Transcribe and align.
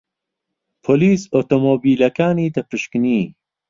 پۆلیس 0.83 1.21
ئۆتۆمۆبیلەکانی 1.33 2.53
دەپشکنی. 2.55 3.21